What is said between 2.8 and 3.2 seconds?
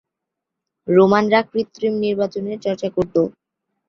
করত।